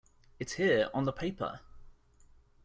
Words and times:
It's 0.39 0.53
here— 0.53 0.89
on 0.95 1.03
the 1.03 1.13
paper! 1.13 1.59